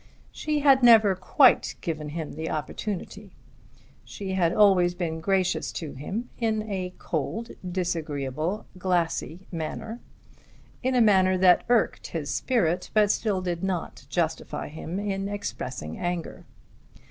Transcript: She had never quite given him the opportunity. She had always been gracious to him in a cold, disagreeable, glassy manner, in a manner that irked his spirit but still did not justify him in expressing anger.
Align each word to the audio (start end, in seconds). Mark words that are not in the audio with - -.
She 0.31 0.61
had 0.61 0.81
never 0.81 1.13
quite 1.13 1.75
given 1.79 2.09
him 2.09 2.33
the 2.33 2.49
opportunity. 2.49 3.35
She 4.03 4.31
had 4.31 4.51
always 4.51 4.95
been 4.95 5.19
gracious 5.21 5.71
to 5.73 5.91
him 5.93 6.31
in 6.39 6.63
a 6.67 6.95
cold, 6.97 7.51
disagreeable, 7.71 8.65
glassy 8.79 9.45
manner, 9.51 9.99
in 10.81 10.95
a 10.95 11.01
manner 11.01 11.37
that 11.37 11.65
irked 11.69 12.07
his 12.07 12.33
spirit 12.33 12.89
but 12.95 13.11
still 13.11 13.41
did 13.41 13.63
not 13.63 14.07
justify 14.09 14.69
him 14.69 14.97
in 14.99 15.29
expressing 15.29 15.99
anger. 15.99 16.45